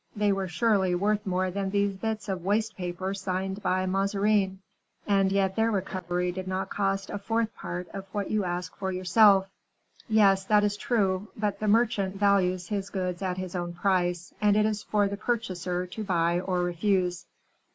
they 0.15 0.31
were 0.31 0.47
surely 0.47 0.95
worth 0.95 1.23
more 1.27 1.51
than 1.51 1.69
these 1.69 1.95
bits 1.97 2.27
of 2.27 2.43
waste 2.43 2.75
paper 2.75 3.13
signed 3.13 3.61
by 3.61 3.85
Mazarin, 3.85 4.57
and 5.05 5.31
yet 5.31 5.55
their 5.55 5.69
recovery 5.69 6.31
did 6.31 6.47
not 6.47 6.71
cost 6.71 7.11
a 7.11 7.19
fourth 7.19 7.53
part 7.53 7.87
of 7.89 8.07
what 8.11 8.31
you 8.31 8.43
ask 8.43 8.75
for 8.75 8.91
yourself." 8.91 9.47
"Yes, 10.09 10.43
that 10.45 10.63
is 10.63 10.75
true; 10.75 11.27
but 11.37 11.59
the 11.59 11.67
merchant 11.67 12.15
values 12.15 12.69
his 12.69 12.89
goods 12.89 13.21
at 13.21 13.37
his 13.37 13.55
own 13.55 13.73
price, 13.73 14.33
and 14.41 14.57
it 14.57 14.65
is 14.65 14.81
for 14.81 15.07
the 15.07 15.17
purchaser 15.17 15.85
to 15.85 16.03
buy 16.03 16.39
or 16.39 16.63
refuse." 16.63 17.27